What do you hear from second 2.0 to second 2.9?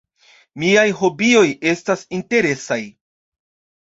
interesaj.